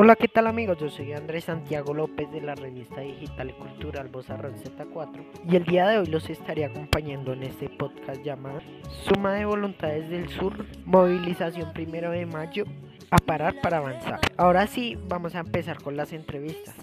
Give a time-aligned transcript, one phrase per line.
[0.00, 0.78] Hola, ¿qué tal amigos?
[0.78, 5.64] Yo soy Andrés Santiago López de la revista digital y cultural Bozarrón Z4 y el
[5.64, 8.60] día de hoy los estaré acompañando en este podcast llamado
[9.02, 12.64] Suma de Voluntades del Sur, Movilización Primero de Mayo,
[13.10, 14.20] a parar para avanzar.
[14.36, 16.76] Ahora sí, vamos a empezar con las entrevistas.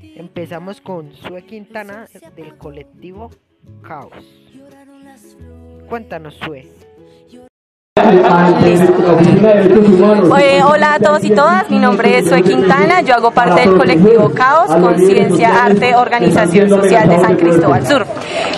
[0.00, 2.06] Empezamos con Sue Quintana
[2.36, 3.30] del colectivo
[3.82, 4.54] Caos.
[5.88, 6.91] Cuéntanos, Sue.
[10.40, 13.76] Eh, hola a todos y todas, mi nombre es Sue Quintana, yo hago parte del
[13.76, 18.06] colectivo Caos, Conciencia, Arte, Organización Social de San Cristóbal Sur.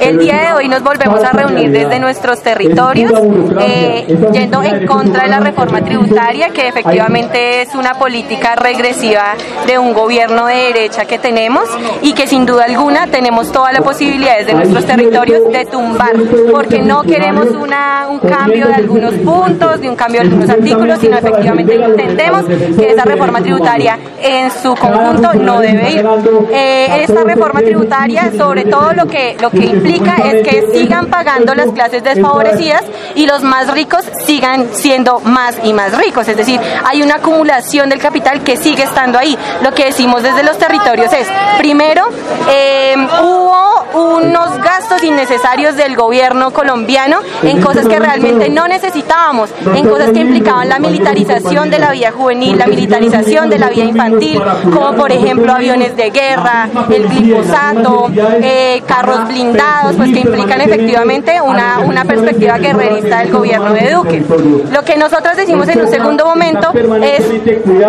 [0.00, 3.12] El día de hoy nos volvemos a reunir desde nuestros territorios,
[3.60, 9.34] eh, yendo en contra de la reforma tributaria, que efectivamente es una política regresiva
[9.66, 11.64] de un gobierno de derecha que tenemos
[12.02, 16.12] y que sin duda alguna tenemos todas las posibilidades de nuestros territorios de tumbar,
[16.50, 20.98] porque no queremos una, un cambio de algunos puntos, de un cambio de algunos artículos,
[21.00, 26.06] sino efectivamente entendemos que esa reforma tributaria en su conjunto no debe ir.
[26.52, 31.54] Eh, esta reforma tributaria, sobre todo lo que, lo que implica es que sigan pagando
[31.54, 32.82] las clases desfavorecidas
[33.14, 36.26] y los más ricos sigan siendo más y más ricos.
[36.28, 39.36] Es decir, hay una acumulación del capital que sigue estando ahí.
[39.62, 42.06] Lo que decimos desde los territorios es, primero,
[42.50, 44.58] eh, hubo unos
[45.04, 50.78] innecesarios del gobierno colombiano en cosas que realmente no necesitábamos, en cosas que implicaban la
[50.78, 54.40] militarización de la vida juvenil, la militarización de la vida infantil,
[54.72, 58.10] como por ejemplo aviones de guerra, el glifosato,
[58.42, 64.24] eh, carros blindados, pues que implican efectivamente una, una perspectiva guerrerista del gobierno de Duque.
[64.72, 67.24] Lo que nosotros decimos en un segundo momento es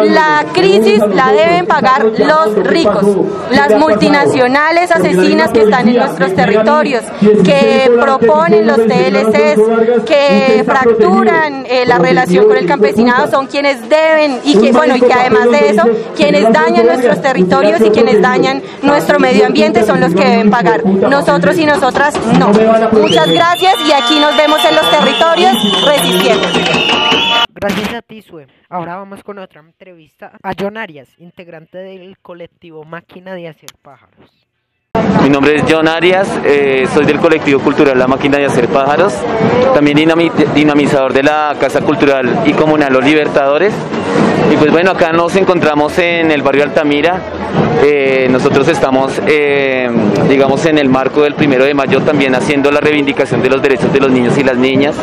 [0.10, 3.06] la crisis la deben pagar los ricos,
[3.52, 7.04] las multinacionales asesinas que están en nuestros territorios,
[7.44, 14.40] que proponen los TLCs, que fracturan eh, la relación con el campesinado, son quienes deben
[14.44, 15.84] y que bueno y que además de eso,
[16.16, 20.86] quienes dañan nuestros territorios y quienes dañan nuestro medio ambiente son los que deben pagar.
[20.86, 22.48] Nosotros y nosotras no.
[22.92, 25.54] Muchas gracias y aquí nos vemos en los territorios
[25.86, 26.48] resistiendo.
[27.54, 28.48] Gracias a ti, Sue.
[28.70, 34.45] Ahora vamos con otra entrevista a John Arias, integrante del colectivo Máquina de Hacer Pájaros.
[35.26, 39.12] Mi nombre es John Arias, eh, soy del colectivo cultural La Máquina de Hacer Pájaros,
[39.74, 39.98] también
[40.54, 43.74] dinamizador de la Casa Cultural y Comunal Los Libertadores.
[44.54, 47.20] Y pues bueno, acá nos encontramos en el barrio Altamira.
[47.84, 49.90] Eh, nosotros estamos, eh,
[50.30, 53.92] digamos, en el marco del primero de mayo también haciendo la reivindicación de los derechos
[53.92, 54.96] de los niños y las niñas,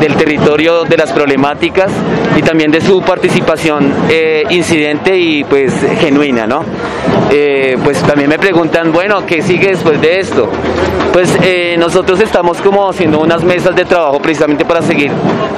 [0.00, 1.92] del territorio, de las problemáticas
[2.36, 3.94] y también de su participación
[4.50, 6.64] incidente y pues genuina, ¿no?
[7.82, 10.48] Pues también me preguntan, bueno, ¿qué sigue después de esto?
[11.12, 15.10] Pues eh, nosotros estamos como haciendo unas mesas de trabajo precisamente para seguir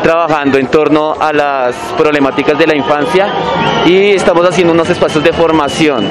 [0.05, 3.29] trabajando en torno a las problemáticas de la infancia
[3.84, 6.06] y estamos haciendo unos espacios de formación.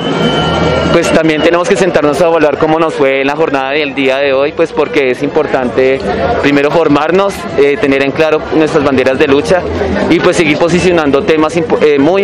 [0.91, 4.17] Pues también tenemos que sentarnos a evaluar cómo nos fue en la jornada del día
[4.17, 5.99] de hoy, pues porque es importante
[6.41, 9.61] primero formarnos, eh, tener en claro nuestras banderas de lucha
[10.09, 12.21] y pues seguir posicionando temas eh, muy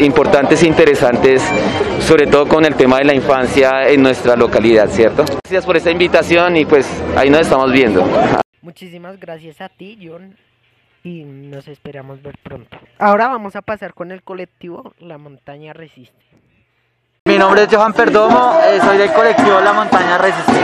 [0.00, 1.42] importantes e interesantes,
[2.04, 5.24] sobre todo con el tema de la infancia en nuestra localidad, ¿cierto?
[5.42, 8.06] Gracias por esta invitación y pues ahí nos estamos viendo.
[8.60, 10.36] Muchísimas gracias a ti, John,
[11.02, 12.76] y nos esperamos ver pronto.
[12.98, 16.14] Ahora vamos a pasar con el colectivo La Montaña Resiste.
[17.26, 20.60] Mi nombre es Johan Perdomo, eh, soy del colectivo La Montaña Resiste.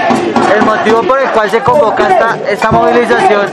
[0.54, 3.46] El motivo por el cual se convoca esta, esta movilización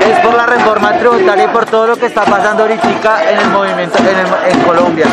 [0.00, 3.48] es por la reforma tributaria y por todo lo que está pasando ahorita en el
[3.48, 5.06] movimiento en, en Colombia.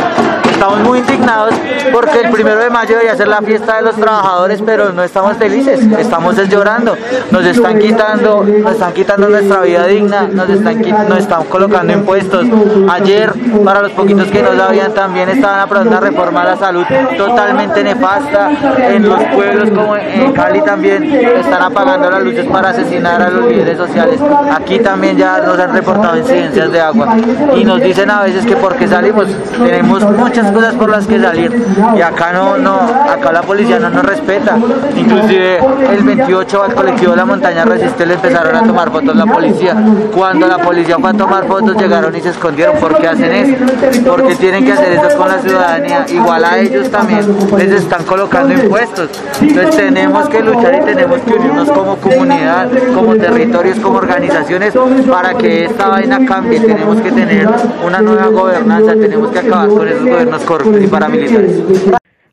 [0.55, 1.53] Estamos muy indignados
[1.91, 5.35] porque el primero de mayo debería ser la fiesta de los trabajadores, pero no estamos
[5.35, 6.95] felices, estamos llorando.
[7.29, 10.79] Nos están quitando, nos están quitando nuestra vida digna, nos están,
[11.09, 12.47] nos están colocando impuestos.
[12.89, 13.33] Ayer,
[13.66, 16.85] para los poquitos que no sabían, también estaban aprobando una reforma la salud
[17.17, 18.49] totalmente nefasta.
[18.77, 23.45] En los pueblos como en Cali también están apagando las luces para asesinar a los
[23.45, 24.22] líderes sociales.
[24.53, 27.17] Aquí también ya nos han reportado incidencias de agua
[27.55, 31.66] y nos dicen a veces que porque salimos tenemos muchas cosas por las que salir
[31.96, 32.79] y acá no, no,
[33.09, 34.58] acá la policía no nos respeta.
[34.96, 35.59] Inclusive
[35.91, 39.75] el 28 al colectivo de la montaña resiste le empezaron a tomar fotos la policía.
[40.14, 42.78] Cuando la policía fue a tomar fotos llegaron y se escondieron.
[42.78, 43.66] ¿Por qué hacen eso?
[44.08, 46.05] Porque tienen que hacer eso con la ciudadanía.
[46.09, 47.22] Igual a ellos también
[47.58, 49.09] les están colocando impuestos.
[49.41, 54.73] Entonces tenemos que luchar y tenemos que unirnos como comunidad, como territorios, como organizaciones
[55.09, 56.59] para que esta vaina cambie.
[56.59, 57.47] Tenemos que tener
[57.85, 61.64] una nueva gobernanza, tenemos que acabar con esos gobiernos corruptos y paramilitares.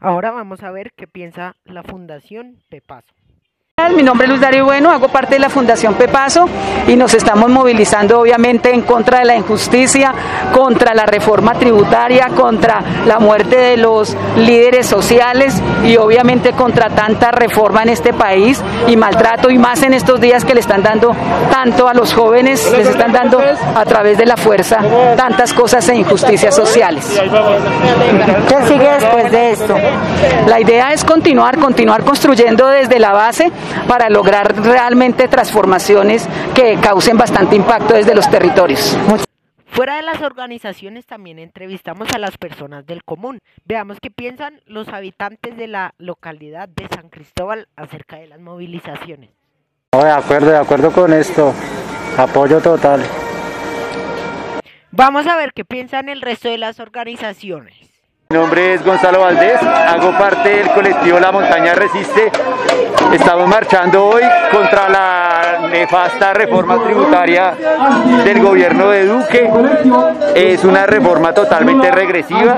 [0.00, 3.21] Ahora vamos a ver qué piensa la Fundación Pepaso.
[3.94, 6.48] Mi nombre es Luz Darío Bueno, hago parte de la Fundación Pepaso
[6.86, 10.14] y nos estamos movilizando obviamente en contra de la injusticia,
[10.52, 15.54] contra la reforma tributaria, contra la muerte de los líderes sociales
[15.84, 20.44] y obviamente contra tanta reforma en este país y maltrato y más en estos días
[20.44, 21.14] que le están dando
[21.50, 23.40] tanto a los jóvenes, les están dando
[23.74, 24.78] a través de la fuerza
[25.16, 27.20] tantas cosas e injusticias sociales.
[28.48, 29.74] ¿Qué sigue después de esto?
[30.46, 33.52] La idea es continuar, continuar construyendo desde la base
[33.86, 38.96] para lograr realmente transformaciones que causen bastante impacto desde los territorios.
[39.66, 43.38] Fuera de las organizaciones también entrevistamos a las personas del común.
[43.64, 49.30] Veamos qué piensan los habitantes de la localidad de San Cristóbal acerca de las movilizaciones.
[49.92, 51.54] de acuerdo, de acuerdo con esto.
[52.18, 53.02] Apoyo total.
[54.90, 57.91] Vamos a ver qué piensan el resto de las organizaciones.
[58.32, 62.32] Mi nombre es Gonzalo Valdés, hago parte del colectivo La Montaña Resiste.
[63.12, 67.52] Estamos marchando hoy contra la nefasta reforma tributaria
[68.24, 69.50] del gobierno de Duque.
[70.34, 72.56] Es una reforma totalmente regresiva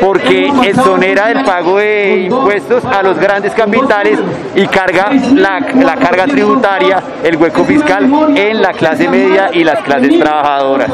[0.00, 4.18] porque exonera el pago de impuestos a los grandes capitales
[4.54, 9.82] y carga la, la carga tributaria, el hueco fiscal en la clase media y las
[9.82, 10.90] clases trabajadoras.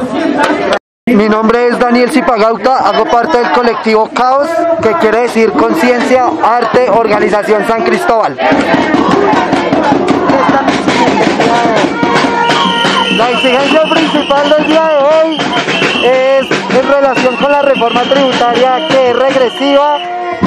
[1.14, 4.46] Mi nombre es Daniel Zipagauta, hago parte del colectivo Caos,
[4.82, 8.36] que quiere decir Conciencia, Arte, Organización San Cristóbal.
[13.16, 15.38] La exigencia principal del día de hoy
[16.04, 19.98] es en relación con la reforma tributaria que es regresiva,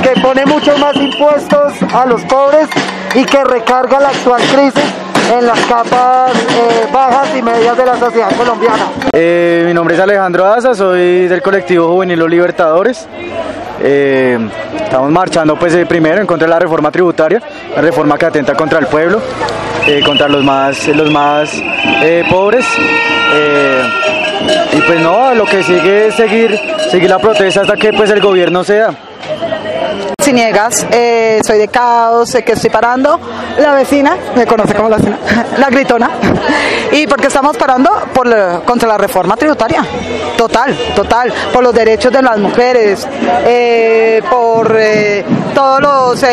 [0.03, 2.67] que pone muchos más impuestos a los pobres
[3.15, 7.97] y que recarga la actual crisis en las capas eh, bajas y medias de la
[7.97, 8.91] sociedad colombiana.
[9.13, 13.07] Eh, mi nombre es Alejandro Asa, soy del colectivo Juvenil Los Libertadores.
[13.81, 14.37] Eh,
[14.83, 17.41] estamos marchando pues primero en contra de la reforma tributaria,
[17.75, 19.21] la reforma que atenta contra el pueblo,
[20.05, 21.51] contra los más, los más
[22.29, 22.65] pobres.
[24.73, 28.19] y pues no, lo que sigue es seguir, seguir la protesta hasta que pues el
[28.19, 28.93] gobierno sea.
[30.31, 33.19] Ciniegas, eh, soy de Caos, sé que estoy parando.
[33.59, 35.19] La vecina, me conoce como la vecina,
[35.57, 36.09] la gritona.
[36.93, 39.85] Y porque estamos parando por contra la reforma tributaria.
[40.37, 41.33] Total, total.
[41.51, 43.05] Por los derechos de las mujeres,
[43.45, 46.23] eh, por eh, todos los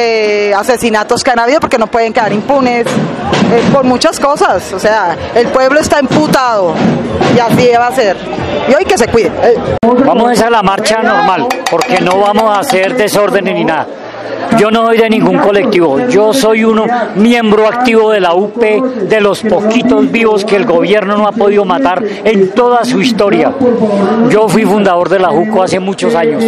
[0.57, 2.87] asesinatos que han habido, porque no pueden quedar impunes,
[3.73, 4.73] por muchas cosas.
[4.75, 6.73] O sea, el pueblo está imputado
[7.35, 8.17] y así va a ser.
[8.69, 9.31] Y hoy que se cuide.
[10.05, 13.87] Vamos a hacer la marcha normal, porque no vamos a hacer desorden ni nada.
[14.59, 16.87] Yo no soy de ningún colectivo, yo soy uno
[17.17, 21.65] miembro activo de la UP, de los poquitos vivos que el gobierno no ha podido
[21.65, 23.53] matar en toda su historia.
[24.31, 26.43] Yo fui fundador de la JUCO hace muchos años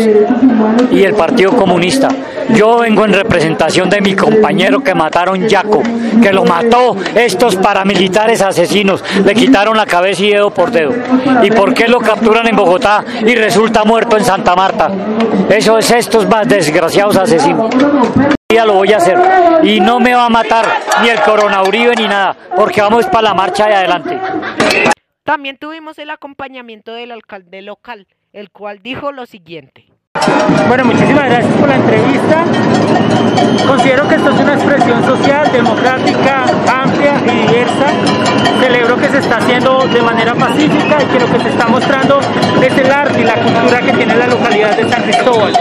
[0.91, 2.09] y el Partido Comunista.
[2.55, 5.83] Yo vengo en representación de mi compañero que mataron Yaco,
[6.23, 10.93] que lo mató estos paramilitares asesinos, le quitaron la cabeza y dedo por dedo.
[11.43, 14.91] ¿Y por qué lo capturan en Bogotá y resulta muerto en Santa Marta?
[15.49, 17.75] Eso es estos más desgraciados asesinos.
[18.53, 19.17] Ya lo voy a hacer
[19.63, 20.67] y no me va a matar
[21.03, 24.19] ni el coronavirus ni nada, porque vamos para la marcha de adelante.
[25.23, 29.87] También tuvimos el acompañamiento del alcalde local, el cual dijo lo siguiente.
[30.67, 32.45] Bueno, muchísimas gracias por la entrevista.
[33.67, 36.45] Considero que esto es una expresión social, democrática,
[36.83, 37.87] amplia y diversa.
[38.61, 42.21] Celebro que se está haciendo de manera pacífica y que lo que se está mostrando
[42.61, 45.53] es el arte y la cultura que tiene la localidad de San Cristóbal.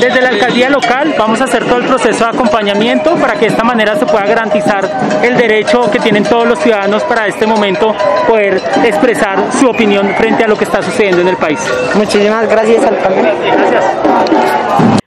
[0.00, 3.46] Desde la alcaldía local vamos a hacer todo el proceso de acompañamiento para que de
[3.46, 4.88] esta manera se pueda garantizar
[5.22, 7.94] el derecho que tienen todos los ciudadanos para este momento
[8.28, 11.60] poder expresar su opinión frente a lo que está sucediendo en el país.
[11.94, 13.32] Muchísimas gracias, alcalde.
[13.56, 13.83] Gracias.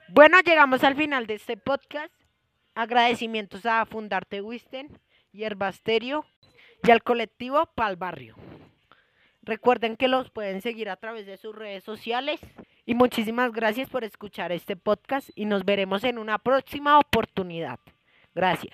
[0.09, 2.13] Bueno, llegamos al final de este podcast.
[2.75, 4.99] Agradecimientos a Fundarte Wisten,
[5.31, 6.25] Hierbasterio
[6.83, 8.35] y al colectivo Pal Barrio.
[9.41, 12.39] Recuerden que los pueden seguir a través de sus redes sociales.
[12.85, 17.79] Y muchísimas gracias por escuchar este podcast y nos veremos en una próxima oportunidad.
[18.35, 18.73] Gracias.